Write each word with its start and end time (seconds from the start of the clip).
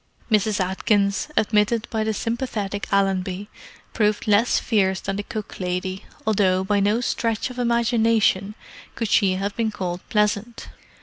Mrs. 0.31 0.59
Atkins, 0.59 1.27
admitted 1.37 1.87
by 1.91 2.03
the 2.03 2.11
sympathetic 2.11 2.87
Allenby, 2.91 3.49
proved 3.93 4.27
less 4.27 4.57
fierce 4.57 4.99
than 4.99 5.15
the 5.17 5.21
cook 5.21 5.59
lady, 5.59 6.05
although 6.25 6.63
by 6.63 6.79
no 6.79 7.01
stretch 7.01 7.51
of 7.51 7.59
imagination 7.59 8.55
could 8.95 9.09
she 9.09 9.33
have 9.35 9.55
been 9.55 9.69
called 9.69 10.01
pleasant. 10.09 10.69